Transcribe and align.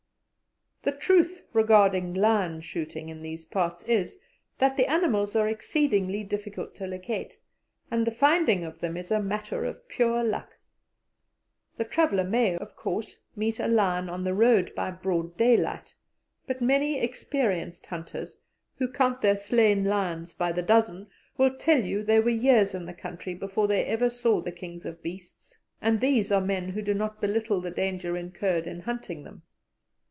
The 0.83 0.91
truth 0.91 1.43
regarding 1.53 2.15
lion 2.15 2.59
shooting 2.61 3.07
in 3.09 3.21
these 3.21 3.45
parts 3.45 3.83
is, 3.83 4.19
that 4.57 4.77
the 4.77 4.87
animals 4.87 5.35
are 5.35 5.47
exceedingly 5.47 6.23
difficult 6.23 6.73
to 6.77 6.87
locate, 6.87 7.37
and 7.91 8.05
the 8.05 8.09
finding 8.09 8.63
of 8.63 8.79
them 8.79 8.97
is 8.97 9.11
a 9.11 9.21
matter 9.21 9.63
of 9.63 9.87
pure 9.87 10.23
luck. 10.23 10.57
The 11.77 11.83
traveller 11.83 12.23
may, 12.23 12.55
of 12.57 12.75
course, 12.75 13.21
meet 13.35 13.59
a 13.59 13.67
lion 13.67 14.09
on 14.09 14.23
the 14.23 14.33
road 14.33 14.73
by 14.75 14.89
broad 14.89 15.37
daylight; 15.37 15.93
but 16.47 16.61
many 16.63 16.99
experienced 16.99 17.85
hunters, 17.85 18.39
who 18.77 18.91
count 18.91 19.21
their 19.21 19.37
slain 19.37 19.85
lions 19.85 20.33
by 20.33 20.51
the 20.51 20.63
dozen, 20.63 21.05
will 21.37 21.55
tell 21.55 21.79
you 21.83 22.01
they 22.03 22.19
were 22.19 22.31
years 22.31 22.73
in 22.73 22.87
the 22.87 22.93
country 22.95 23.35
before 23.35 23.67
they 23.67 23.85
ever 23.85 24.09
saw 24.09 24.41
the 24.41 24.51
kings 24.51 24.87
of 24.87 25.03
beasts, 25.03 25.59
and 25.79 26.01
these 26.01 26.31
are 26.31 26.41
men 26.41 26.69
who 26.69 26.81
do 26.81 26.95
not 26.95 27.21
belittle 27.21 27.61
the 27.61 27.69
danger 27.69 28.17
incurred 28.17 28.65
in 28.65 28.79
hunting 28.79 29.23
them. 29.23 29.43